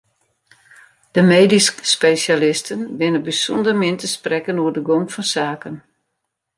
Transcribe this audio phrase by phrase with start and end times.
[1.15, 5.75] De medysk spesjalisten binne bysûnder min te sprekken oer de gong fan saken.